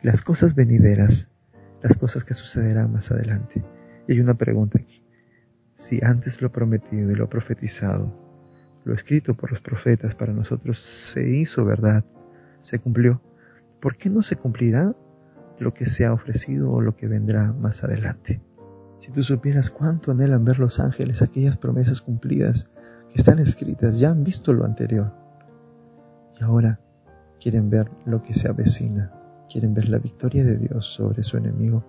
las 0.02 0.22
cosas 0.22 0.56
venideras, 0.56 1.30
las 1.82 1.98
cosas 1.98 2.24
que 2.24 2.34
sucederán 2.34 2.92
más 2.92 3.12
adelante. 3.12 3.64
Y 4.08 4.14
hay 4.14 4.20
una 4.20 4.36
pregunta 4.36 4.80
aquí. 4.80 5.04
Si 5.76 6.04
antes 6.04 6.42
lo 6.42 6.52
prometido 6.52 7.12
y 7.12 7.16
lo 7.16 7.30
profetizado, 7.30 8.14
lo 8.84 8.94
escrito 8.94 9.36
por 9.36 9.52
los 9.52 9.62
profetas 9.62 10.16
para 10.16 10.34
nosotros 10.34 10.80
se 10.80 11.30
hizo 11.30 11.64
verdad, 11.66 12.04
se 12.62 12.80
cumplió, 12.80 13.22
¿por 13.80 13.96
qué 13.96 14.10
no 14.10 14.22
se 14.22 14.36
cumplirá 14.36 14.94
lo 15.58 15.74
que 15.74 15.86
se 15.86 16.06
ha 16.06 16.14
ofrecido 16.14 16.72
o 16.72 16.82
lo 16.82 16.96
que 16.96 17.08
vendrá 17.08 17.54
más 17.54 17.84
adelante? 17.84 18.42
Si 19.00 19.12
tú 19.12 19.24
supieras 19.24 19.70
cuánto 19.70 20.12
anhelan 20.12 20.44
ver 20.44 20.60
los 20.60 20.80
ángeles 20.80 21.22
aquellas 21.22 21.58
promesas 21.58 22.02
cumplidas 22.02 22.70
que 23.12 23.18
están 23.18 23.40
escritas, 23.40 24.00
ya 24.00 24.10
han 24.10 24.24
visto 24.24 24.54
lo 24.54 24.66
anterior. 24.66 25.14
Y 26.40 26.44
ahora 26.44 26.80
quieren 27.40 27.70
ver 27.70 27.90
lo 28.06 28.22
que 28.22 28.34
se 28.34 28.50
avecina, 28.50 29.14
quieren 29.50 29.74
ver 29.74 29.90
la 29.90 30.00
victoria 30.00 30.44
de 30.44 30.58
Dios 30.58 30.86
sobre 30.86 31.24
su 31.24 31.38
enemigo. 31.38 31.84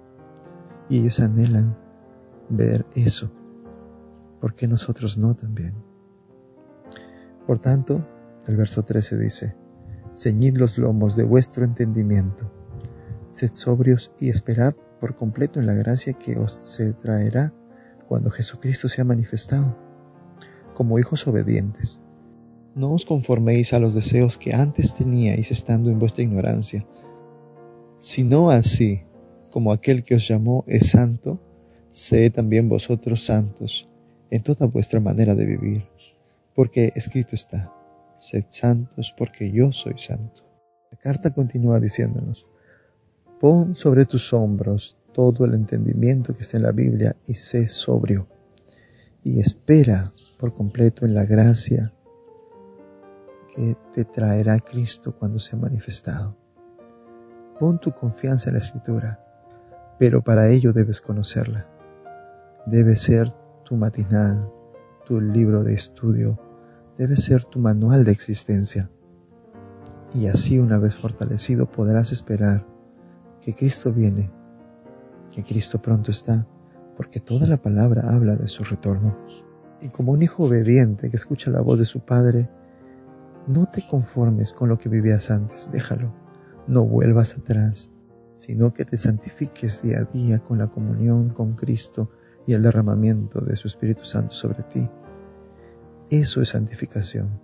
Y 0.89 0.99
ellos 0.99 1.21
anhelan 1.21 1.77
ver 2.49 2.85
eso. 2.95 3.31
¿Por 4.41 4.55
qué 4.55 4.67
nosotros 4.67 5.19
no 5.19 5.35
también? 5.35 5.75
Por 7.47 7.59
tanto, 7.59 8.07
el 8.47 8.57
verso 8.57 8.83
13 8.83 9.19
dice, 9.19 9.57
ceñid 10.17 10.57
los 10.57 10.79
lomos 10.79 11.17
de 11.17 11.25
vuestro 11.25 11.65
entendimiento, 11.65 12.51
sed 13.31 13.51
sobrios 13.55 14.13
y 14.19 14.31
esperad 14.31 14.75
por 15.01 15.15
completo 15.15 15.61
en 15.61 15.67
la 15.67 15.75
gracia 15.75 16.15
que 16.15 16.39
os 16.39 16.53
se 16.53 16.93
traerá 16.93 17.53
cuando 18.09 18.31
Jesucristo 18.31 18.89
sea 18.89 19.05
manifestado 19.05 19.77
como 20.75 20.99
hijos 20.99 21.27
obedientes. 21.27 22.01
No 22.75 22.93
os 22.93 23.05
conforméis 23.05 23.73
a 23.73 23.79
los 23.79 23.95
deseos 23.95 24.39
que 24.39 24.55
antes 24.55 24.95
teníais 24.95 25.51
estando 25.51 25.91
en 25.91 25.99
vuestra 25.99 26.23
ignorancia, 26.23 26.87
Si 28.01 28.25
no 28.25 28.51
así, 28.51 29.03
como 29.53 29.73
aquel 29.73 30.05
que 30.05 30.15
os 30.15 30.27
llamó 30.27 30.65
es 30.67 30.89
santo, 30.89 31.39
sed 31.93 32.33
también 32.33 32.67
vosotros 32.67 33.27
santos 33.27 33.87
en 34.31 34.43
toda 34.43 34.65
vuestra 34.65 35.01
manera 35.01 35.35
de 35.35 35.45
vivir, 35.45 35.85
porque 36.55 36.95
escrito 36.97 37.35
está, 37.35 37.71
sed 38.17 38.47
santos 38.49 39.15
porque 39.19 39.53
yo 39.53 39.71
soy 39.71 39.99
santo. 39.99 40.43
La 40.91 40.97
carta 40.97 41.35
continúa 41.35 41.79
diciéndonos, 41.79 42.47
pon 43.39 43.77
sobre 43.77 44.07
tus 44.07 44.33
hombros 44.33 44.97
todo 45.13 45.45
el 45.45 45.53
entendimiento 45.53 46.35
que 46.35 46.41
está 46.41 46.57
en 46.57 46.63
la 46.63 46.73
Biblia 46.73 47.15
y 47.27 47.35
sé 47.35 47.69
sobrio 47.69 48.27
y 49.23 49.41
espera 49.41 50.11
por 50.39 50.55
completo 50.55 51.05
en 51.05 51.13
la 51.13 51.27
gracia 51.27 51.93
que 53.55 53.77
te 53.95 54.07
traerá 54.07 54.59
Cristo 54.59 55.15
cuando 55.19 55.39
sea 55.39 55.59
manifestado. 55.59 56.41
Pon 57.61 57.79
tu 57.79 57.93
confianza 57.93 58.49
en 58.49 58.55
la 58.55 58.61
Escritura, 58.61 59.21
pero 59.99 60.25
para 60.25 60.49
ello 60.49 60.73
debes 60.73 61.03
conocerla. 61.03 61.67
Debe 62.65 62.97
ser 62.97 63.31
tu 63.65 63.77
matinal, 63.77 64.51
tu 65.05 65.21
libro 65.21 65.63
de 65.63 65.75
estudio, 65.75 66.41
debe 66.97 67.19
ser 67.19 67.45
tu 67.45 67.59
manual 67.59 68.05
de 68.05 68.13
existencia. 68.13 68.91
Y 70.15 70.29
así 70.29 70.59
una 70.59 70.79
vez 70.79 70.95
fortalecido 70.95 71.71
podrás 71.71 72.13
esperar 72.13 72.67
que 73.43 73.55
Cristo 73.55 73.93
viene, 73.93 74.31
que 75.31 75.45
Cristo 75.45 75.83
pronto 75.83 76.13
está, 76.13 76.47
porque 76.97 77.21
toda 77.21 77.47
la 77.47 77.59
palabra 77.59 78.05
habla 78.09 78.37
de 78.37 78.49
su 78.49 78.65
retorno. 78.65 79.19
Y 79.83 79.91
como 79.91 80.13
un 80.13 80.23
hijo 80.23 80.45
obediente 80.45 81.11
que 81.11 81.17
escucha 81.17 81.51
la 81.51 81.61
voz 81.61 81.79
de 81.79 81.85
su 81.85 82.01
Padre, 82.01 82.49
no 83.47 83.67
te 83.67 83.87
conformes 83.87 84.55
con 84.55 84.71
lo 84.71 84.79
que 84.79 84.89
vivías 84.89 85.31
antes, 85.31 85.69
déjalo 85.71 86.30
no 86.71 86.85
vuelvas 86.85 87.37
atrás, 87.37 87.91
sino 88.37 88.73
que 88.73 88.85
te 88.85 88.97
santifiques 88.97 89.83
día 89.83 89.99
a 89.99 90.05
día 90.05 90.39
con 90.39 90.59
la 90.59 90.69
comunión 90.69 91.31
con 91.31 91.55
Cristo 91.55 92.11
y 92.47 92.55
el 92.55 92.63
derramamiento 92.63 93.41
de 93.41 93.57
su 93.57 93.67
Espíritu 93.67 94.05
Santo 94.05 94.35
sobre 94.35 94.63
ti. 94.63 94.89
Eso 96.11 96.41
es 96.41 96.51
santificación, 96.51 97.41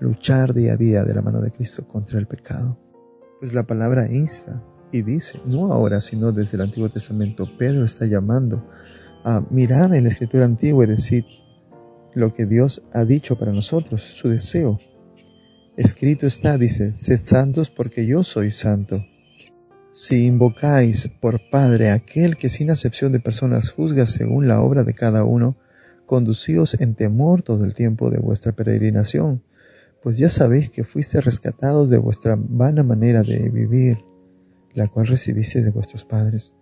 luchar 0.00 0.52
día 0.52 0.72
a 0.72 0.76
día 0.76 1.04
de 1.04 1.14
la 1.14 1.22
mano 1.22 1.40
de 1.40 1.52
Cristo 1.52 1.86
contra 1.86 2.18
el 2.18 2.26
pecado. 2.26 2.76
Pues 3.38 3.54
la 3.54 3.62
palabra 3.62 4.12
insta 4.12 4.62
y 4.90 5.02
dice, 5.02 5.40
no 5.46 5.72
ahora, 5.72 6.00
sino 6.00 6.32
desde 6.32 6.56
el 6.56 6.62
Antiguo 6.62 6.88
Testamento, 6.88 7.48
Pedro 7.56 7.84
está 7.84 8.04
llamando 8.06 8.68
a 9.24 9.44
mirar 9.50 9.94
en 9.94 10.02
la 10.02 10.10
escritura 10.10 10.44
antigua 10.44 10.84
y 10.84 10.88
decir 10.88 11.24
lo 12.14 12.32
que 12.32 12.46
Dios 12.46 12.82
ha 12.92 13.04
dicho 13.04 13.38
para 13.38 13.52
nosotros, 13.52 14.02
su 14.02 14.28
deseo, 14.28 14.78
Escrito 15.80 16.26
está, 16.26 16.58
dice, 16.58 16.92
sed 16.92 17.20
santos 17.24 17.70
porque 17.70 18.04
yo 18.04 18.22
soy 18.22 18.50
santo. 18.50 19.02
Si 19.92 20.26
invocáis 20.26 21.08
por 21.08 21.40
Padre 21.48 21.90
aquel 21.90 22.36
que 22.36 22.50
sin 22.50 22.70
acepción 22.70 23.12
de 23.12 23.18
personas 23.18 23.70
juzga 23.70 24.04
según 24.04 24.46
la 24.46 24.60
obra 24.60 24.84
de 24.84 24.92
cada 24.92 25.24
uno, 25.24 25.56
conducíos 26.04 26.78
en 26.78 26.96
temor 26.96 27.40
todo 27.40 27.64
el 27.64 27.72
tiempo 27.72 28.10
de 28.10 28.18
vuestra 28.18 28.52
peregrinación, 28.52 29.42
pues 30.02 30.18
ya 30.18 30.28
sabéis 30.28 30.68
que 30.68 30.84
fuiste 30.84 31.18
rescatados 31.22 31.88
de 31.88 31.96
vuestra 31.96 32.36
vana 32.38 32.82
manera 32.82 33.22
de 33.22 33.48
vivir, 33.48 34.04
la 34.74 34.86
cual 34.86 35.06
recibiste 35.06 35.62
de 35.62 35.70
vuestros 35.70 36.04
padres, 36.04 36.52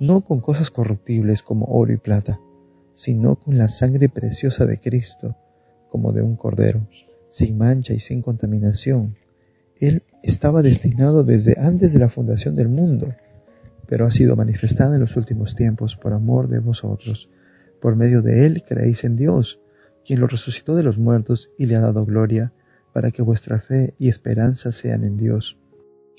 no 0.00 0.24
con 0.24 0.40
cosas 0.40 0.72
corruptibles 0.72 1.42
como 1.42 1.66
oro 1.66 1.92
y 1.92 1.98
plata, 1.98 2.40
sino 2.94 3.36
con 3.36 3.58
la 3.58 3.68
sangre 3.68 4.08
preciosa 4.08 4.66
de 4.66 4.80
Cristo, 4.80 5.36
como 5.88 6.10
de 6.10 6.22
un 6.22 6.34
cordero 6.34 6.88
sin 7.30 7.56
mancha 7.56 7.94
y 7.94 8.00
sin 8.00 8.20
contaminación. 8.20 9.16
Él 9.78 10.02
estaba 10.22 10.60
destinado 10.60 11.24
desde 11.24 11.58
antes 11.58 11.94
de 11.94 11.98
la 11.98 12.10
fundación 12.10 12.54
del 12.54 12.68
mundo, 12.68 13.14
pero 13.86 14.04
ha 14.04 14.10
sido 14.10 14.36
manifestado 14.36 14.94
en 14.94 15.00
los 15.00 15.16
últimos 15.16 15.54
tiempos 15.54 15.96
por 15.96 16.12
amor 16.12 16.48
de 16.48 16.58
vosotros. 16.58 17.30
Por 17.80 17.96
medio 17.96 18.20
de 18.20 18.44
Él 18.44 18.62
creéis 18.66 19.04
en 19.04 19.16
Dios, 19.16 19.60
quien 20.04 20.20
lo 20.20 20.26
resucitó 20.26 20.76
de 20.76 20.82
los 20.82 20.98
muertos 20.98 21.50
y 21.56 21.66
le 21.66 21.76
ha 21.76 21.80
dado 21.80 22.04
gloria, 22.04 22.52
para 22.92 23.10
que 23.10 23.22
vuestra 23.22 23.60
fe 23.60 23.94
y 23.98 24.08
esperanza 24.08 24.72
sean 24.72 25.04
en 25.04 25.16
Dios. 25.16 25.56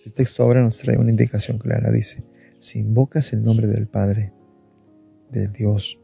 El 0.04 0.13
texto 0.13 0.41
ahora 0.41 0.63
nos 0.63 0.80
trae 0.80 0.97
una 0.97 1.12
indicación 1.12 1.60
clara, 1.60 1.91
dice, 1.91 2.24
si 2.60 2.80
invocas 2.80 3.34
el 3.34 3.43
nombre 3.43 3.67
del 3.67 3.88
Padre, 3.88 4.34
de 5.30 5.47
Dios, 5.47 6.00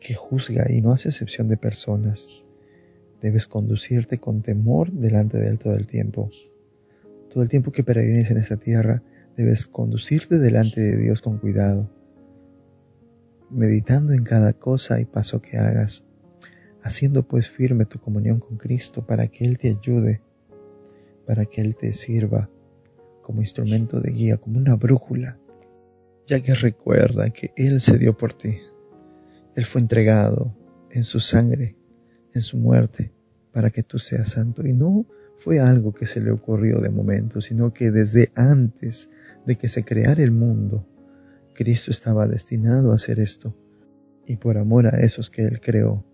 que 0.00 0.14
juzga 0.14 0.70
y 0.70 0.80
no 0.80 0.92
hace 0.92 1.08
excepción 1.08 1.48
de 1.48 1.56
personas, 1.56 2.28
Debes 3.20 3.46
conducirte 3.46 4.18
con 4.18 4.42
temor 4.42 4.92
delante 4.92 5.38
de 5.38 5.48
Él 5.48 5.58
todo 5.58 5.74
el 5.74 5.86
tiempo. 5.86 6.30
Todo 7.32 7.42
el 7.42 7.48
tiempo 7.48 7.72
que 7.72 7.82
peregrines 7.82 8.30
en 8.30 8.38
esta 8.38 8.56
tierra, 8.56 9.02
debes 9.36 9.66
conducirte 9.66 10.38
delante 10.38 10.80
de 10.80 10.96
Dios 10.96 11.20
con 11.20 11.38
cuidado, 11.38 11.90
meditando 13.50 14.12
en 14.12 14.24
cada 14.24 14.52
cosa 14.52 15.00
y 15.00 15.04
paso 15.04 15.40
que 15.40 15.58
hagas, 15.58 16.04
haciendo 16.82 17.26
pues 17.26 17.48
firme 17.48 17.84
tu 17.84 18.00
comunión 18.00 18.40
con 18.40 18.56
Cristo 18.56 19.06
para 19.06 19.28
que 19.28 19.44
Él 19.44 19.58
te 19.58 19.68
ayude, 19.68 20.22
para 21.26 21.44
que 21.44 21.60
Él 21.60 21.76
te 21.76 21.92
sirva 21.92 22.50
como 23.22 23.40
instrumento 23.40 24.00
de 24.00 24.10
guía, 24.10 24.38
como 24.38 24.58
una 24.58 24.74
brújula, 24.74 25.38
ya 26.26 26.40
que 26.40 26.54
recuerda 26.54 27.30
que 27.30 27.52
Él 27.56 27.80
se 27.80 27.98
dio 27.98 28.16
por 28.16 28.32
ti. 28.32 28.58
Él 29.54 29.64
fue 29.64 29.80
entregado 29.80 30.56
en 30.90 31.04
su 31.04 31.20
sangre 31.20 31.77
en 32.38 32.42
su 32.42 32.56
muerte 32.56 33.12
para 33.52 33.70
que 33.70 33.82
tú 33.82 33.98
seas 33.98 34.30
santo. 34.30 34.66
Y 34.66 34.72
no 34.72 35.06
fue 35.38 35.60
algo 35.60 35.92
que 35.92 36.06
se 36.06 36.20
le 36.20 36.30
ocurrió 36.30 36.80
de 36.80 36.90
momento, 36.90 37.40
sino 37.40 37.72
que 37.72 37.90
desde 37.90 38.32
antes 38.34 39.10
de 39.46 39.56
que 39.56 39.68
se 39.68 39.84
creara 39.84 40.22
el 40.22 40.32
mundo, 40.32 40.86
Cristo 41.54 41.90
estaba 41.90 42.26
destinado 42.26 42.92
a 42.92 42.96
hacer 42.96 43.20
esto. 43.20 43.54
Y 44.26 44.36
por 44.36 44.58
amor 44.58 44.86
a 44.86 45.00
esos 45.00 45.30
que 45.30 45.42
Él 45.42 45.60
creó, 45.60 46.04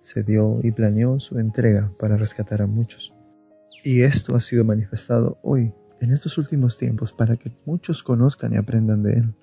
se 0.00 0.22
dio 0.22 0.60
y 0.62 0.72
planeó 0.72 1.20
su 1.20 1.38
entrega 1.38 1.92
para 1.98 2.16
rescatar 2.16 2.62
a 2.62 2.66
muchos. 2.66 3.14
Y 3.82 4.02
esto 4.02 4.36
ha 4.36 4.40
sido 4.40 4.64
manifestado 4.64 5.38
hoy, 5.42 5.72
en 6.00 6.12
estos 6.12 6.38
últimos 6.38 6.76
tiempos, 6.76 7.12
para 7.12 7.36
que 7.36 7.50
muchos 7.64 8.02
conozcan 8.02 8.52
y 8.52 8.56
aprendan 8.56 9.02
de 9.02 9.14
Él, 9.14 9.34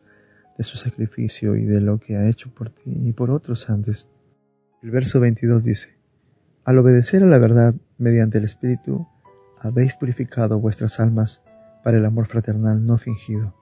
de 0.57 0.63
su 0.63 0.77
sacrificio 0.77 1.55
y 1.55 1.65
de 1.65 1.81
lo 1.81 1.99
que 1.99 2.15
ha 2.15 2.27
hecho 2.29 2.53
por 2.53 2.69
ti 2.69 2.91
y 3.07 3.13
por 3.13 3.31
otros 3.31 3.69
antes. 3.69 4.07
El 4.81 4.91
verso 4.91 5.19
22 5.19 5.63
dice, 5.63 5.96
Al 6.67 6.77
obedecer 6.79 7.23
a 7.23 7.27
la 7.27 7.37
verdad 7.37 7.75
mediante 7.97 8.39
el 8.39 8.43
Espíritu, 8.43 9.07
habéis 9.57 9.93
purificado 9.93 10.59
vuestras 10.59 10.99
almas 10.99 11.41
para 11.81 11.95
el 11.95 12.03
amor 12.03 12.25
fraternal 12.25 12.85
no 12.85 12.97
fingido. 12.97 13.55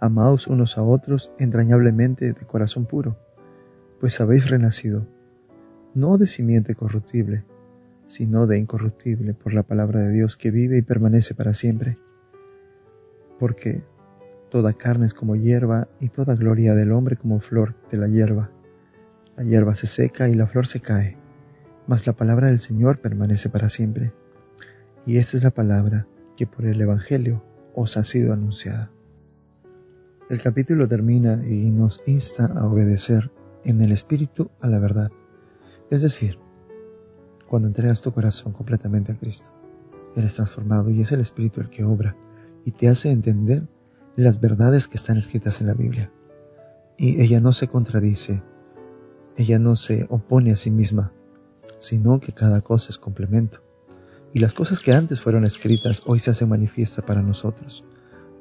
Amaos 0.00 0.48
unos 0.48 0.76
a 0.76 0.82
otros 0.82 1.30
entrañablemente 1.38 2.32
de 2.32 2.46
corazón 2.46 2.86
puro, 2.86 3.16
pues 4.00 4.20
habéis 4.20 4.50
renacido, 4.50 5.06
no 5.94 6.18
de 6.18 6.26
simiente 6.26 6.74
corruptible, 6.74 7.44
sino 8.08 8.48
de 8.48 8.58
incorruptible 8.58 9.32
por 9.32 9.54
la 9.54 9.62
palabra 9.62 10.00
de 10.00 10.10
Dios 10.10 10.36
que 10.36 10.50
vive 10.50 10.78
y 10.78 10.82
permanece 10.82 11.36
para 11.36 11.54
siempre. 11.54 11.96
Porque 13.38 13.84
toda 14.50 14.72
carne 14.72 15.06
es 15.06 15.14
como 15.14 15.36
hierba 15.36 15.86
y 16.00 16.08
toda 16.08 16.34
gloria 16.34 16.74
del 16.74 16.90
hombre 16.90 17.14
como 17.14 17.38
flor 17.38 17.76
de 17.88 17.98
la 17.98 18.08
hierba. 18.08 18.50
La 19.36 19.44
hierba 19.44 19.76
se 19.76 19.86
seca 19.86 20.28
y 20.28 20.34
la 20.34 20.48
flor 20.48 20.66
se 20.66 20.80
cae, 20.80 21.19
mas 21.90 22.06
la 22.06 22.12
palabra 22.12 22.46
del 22.46 22.60
Señor 22.60 23.00
permanece 23.00 23.48
para 23.48 23.68
siempre. 23.68 24.12
Y 25.06 25.16
esta 25.16 25.36
es 25.36 25.42
la 25.42 25.50
palabra 25.50 26.06
que 26.36 26.46
por 26.46 26.64
el 26.64 26.80
Evangelio 26.80 27.42
os 27.74 27.96
ha 27.96 28.04
sido 28.04 28.32
anunciada. 28.32 28.92
El 30.28 30.40
capítulo 30.40 30.86
termina 30.86 31.44
y 31.44 31.68
nos 31.72 32.00
insta 32.06 32.46
a 32.46 32.68
obedecer 32.68 33.32
en 33.64 33.80
el 33.80 33.90
Espíritu 33.90 34.52
a 34.60 34.68
la 34.68 34.78
verdad. 34.78 35.10
Es 35.90 36.02
decir, 36.02 36.38
cuando 37.48 37.66
entregas 37.66 38.02
tu 38.02 38.12
corazón 38.12 38.52
completamente 38.52 39.10
a 39.10 39.18
Cristo, 39.18 39.50
eres 40.14 40.34
transformado 40.34 40.90
y 40.90 41.00
es 41.00 41.10
el 41.10 41.20
Espíritu 41.20 41.60
el 41.60 41.70
que 41.70 41.82
obra 41.82 42.16
y 42.64 42.70
te 42.70 42.86
hace 42.86 43.10
entender 43.10 43.66
las 44.14 44.40
verdades 44.40 44.86
que 44.86 44.96
están 44.96 45.16
escritas 45.16 45.60
en 45.60 45.66
la 45.66 45.74
Biblia. 45.74 46.12
Y 46.96 47.20
ella 47.20 47.40
no 47.40 47.52
se 47.52 47.66
contradice, 47.66 48.44
ella 49.36 49.58
no 49.58 49.74
se 49.74 50.06
opone 50.08 50.52
a 50.52 50.56
sí 50.56 50.70
misma, 50.70 51.12
sino 51.80 52.20
que 52.20 52.32
cada 52.32 52.60
cosa 52.60 52.90
es 52.90 52.98
complemento. 52.98 53.62
Y 54.32 54.38
las 54.38 54.54
cosas 54.54 54.78
que 54.78 54.92
antes 54.92 55.20
fueron 55.20 55.44
escritas 55.44 56.02
hoy 56.06 56.20
se 56.20 56.30
hacen 56.30 56.48
manifiesta 56.48 57.04
para 57.04 57.22
nosotros, 57.22 57.84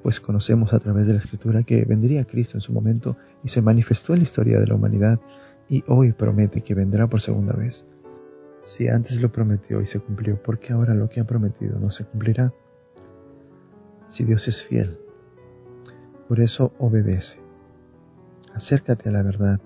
pues 0.04 0.20
conocemos 0.20 0.74
a 0.74 0.80
través 0.80 1.08
de 1.08 1.14
la 1.14 1.20
escritura 1.20 1.64
que 1.64 1.84
vendría 1.86 2.26
Cristo 2.26 2.58
en 2.58 2.62
su 2.62 2.72
momento 2.72 3.18
y 3.44 3.50
se 3.50 3.64
manifestó 3.64 4.14
en 4.14 4.20
la 4.20 4.24
historia 4.24 4.60
de 4.60 4.68
la 4.68 4.76
humanidad 4.76 5.20
y 5.68 5.84
hoy 5.88 6.14
promete 6.14 6.62
que 6.62 6.76
vendrá 6.76 7.10
por 7.10 7.22
segunda 7.22 7.56
vez. 7.56 7.86
Si 8.64 8.88
antes 8.88 9.20
lo 9.20 9.32
prometió 9.32 9.82
y 9.82 9.88
se 9.88 10.00
cumplió, 10.00 10.42
¿por 10.42 10.60
qué 10.60 10.74
ahora 10.74 10.94
lo 10.94 11.10
que 11.10 11.20
ha 11.20 11.26
prometido 11.26 11.80
no 11.80 11.90
se 11.90 12.06
cumplirá? 12.06 12.54
Si 14.08 14.24
Dios 14.26 14.48
es 14.48 14.62
fiel, 14.62 15.00
por 16.28 16.40
eso 16.40 16.74
obedece. 16.78 17.40
Acércate 18.54 19.10
a 19.10 19.12
la 19.12 19.24
verdad 19.24 19.60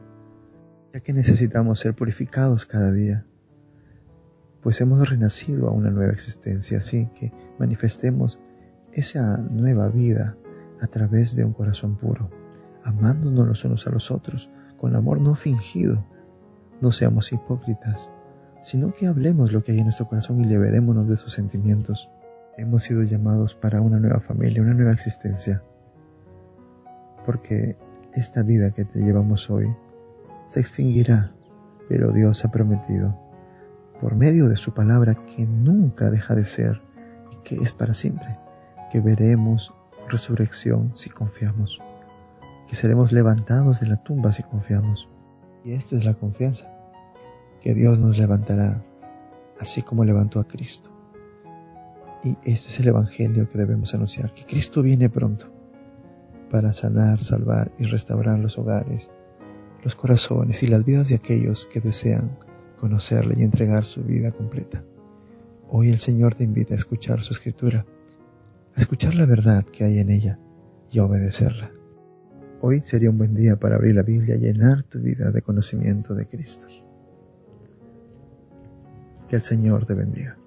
ya 0.94 1.00
que 1.00 1.12
necesitamos 1.12 1.80
ser 1.80 1.96
purificados 1.96 2.66
cada 2.68 2.92
día, 2.92 3.26
pues 4.64 4.80
hemos 4.80 5.08
renacido 5.10 5.68
a 5.68 5.72
una 5.72 5.92
nueva 5.92 6.14
existencia, 6.14 6.78
así 6.78 7.10
que 7.14 7.34
manifestemos 7.60 8.40
esa 8.94 9.38
nueva 9.38 9.90
vida 9.90 10.38
a 10.80 10.88
través 10.88 11.36
de 11.36 11.44
un 11.44 11.54
corazón 11.54 11.98
puro, 11.98 12.30
amándonos 12.84 13.48
los 13.48 13.66
unos 13.66 13.86
a 13.88 13.92
los 13.92 14.10
otros, 14.10 14.50
con 14.78 14.96
amor 14.96 15.20
no 15.20 15.36
fingido. 15.36 16.06
No 16.82 16.92
seamos 16.92 17.32
hipócritas, 17.32 18.10
sino 18.64 18.94
que 18.94 19.08
hablemos 19.08 19.52
lo 19.52 19.64
que 19.64 19.74
hay 19.74 19.80
en 19.80 19.86
nuestro 19.86 20.08
corazón 20.08 20.40
y 20.42 20.46
liberémonos 20.46 21.10
de 21.10 21.18
sus 21.18 21.34
sentimientos. 21.34 22.10
Hemos 22.58 22.84
sido 22.84 23.04
llamados 23.04 23.56
para 23.56 23.82
una 23.82 24.00
nueva 24.00 24.20
familia, 24.20 24.62
una 24.62 24.74
nueva 24.74 24.92
existencia, 24.92 25.64
porque 27.26 27.78
esta 28.14 28.44
vida 28.44 28.72
que 28.72 28.86
te 28.86 29.00
llevamos 29.00 29.50
hoy 29.50 29.74
se 30.46 30.60
extinguirá, 30.60 31.32
pero 31.90 32.12
Dios 32.12 32.44
ha 32.46 32.52
prometido, 32.52 33.18
por 34.00 34.16
medio 34.16 34.48
de 34.50 34.58
su 34.58 34.74
palabra 34.74 35.16
que 35.16 35.46
nunca 35.46 36.10
deja 36.10 36.36
de 36.36 36.44
ser 36.44 36.82
y 37.32 37.36
que 37.44 37.56
es 37.56 37.72
para 37.72 37.94
siempre, 37.94 38.40
que 38.92 39.00
veremos 39.00 39.74
resurrección 40.10 40.92
si 40.96 41.10
confiamos, 41.10 41.80
que 42.68 42.76
seremos 42.76 43.12
levantados 43.12 43.80
de 43.80 43.88
la 43.88 44.04
tumba 44.04 44.32
si 44.32 44.44
confiamos. 44.44 45.10
Y 45.64 45.74
esta 45.74 45.96
es 45.96 46.06
la 46.06 46.14
confianza, 46.14 46.72
que 47.62 47.74
Dios 47.74 48.00
nos 48.00 48.18
levantará, 48.18 48.82
así 49.60 49.82
como 49.82 50.04
levantó 50.04 50.40
a 50.40 50.48
Cristo. 50.48 50.90
Y 52.24 52.38
este 52.44 52.70
es 52.70 52.80
el 52.80 52.88
Evangelio 52.88 53.50
que 53.50 53.58
debemos 53.58 53.94
anunciar, 53.94 54.34
que 54.34 54.46
Cristo 54.46 54.82
viene 54.82 55.10
pronto 55.10 55.52
para 56.50 56.72
sanar, 56.72 57.24
salvar 57.24 57.72
y 57.80 57.86
restaurar 57.86 58.40
los 58.40 58.58
hogares, 58.58 59.10
los 59.84 59.96
corazones 59.96 60.64
y 60.64 60.68
las 60.68 60.86
vidas 60.86 61.10
de 61.10 61.16
aquellos 61.16 61.66
que 61.66 61.82
desean 61.82 62.38
conocerle 62.78 63.36
y 63.38 63.44
entregar 63.44 63.86
su 63.86 64.04
vida 64.04 64.32
completa. 64.32 64.84
Hoy 65.70 65.90
el 65.90 66.00
Señor 66.00 66.36
te 66.36 66.44
invita 66.44 66.74
a 66.74 66.78
escuchar 66.78 67.24
su 67.24 67.34
escritura 67.34 67.86
a 68.76 68.82
escuchar 68.82 69.16
la 69.16 69.26
verdad 69.26 69.64
que 69.64 69.84
hay 69.84 70.00
en 70.00 70.10
ella 70.10 70.40
y 70.92 71.00
a 71.00 71.06
obedecerla. 71.06 71.72
Hoy 72.60 72.82
sería 72.82 73.10
un 73.10 73.18
buen 73.18 73.36
día 73.36 73.60
para 73.60 73.76
abrir 73.76 73.96
la 73.96 74.04
Biblia 74.04 74.36
y 74.36 74.40
llenar 74.40 74.84
tu 74.84 75.00
vida 75.00 75.32
de 75.32 75.42
conocimiento 75.42 76.16
de 76.16 76.28
Cristo. 76.28 76.68
Que 79.28 79.36
el 79.36 79.44
Señor 79.44 79.86
te 79.86 79.94
bendiga. 79.94 80.38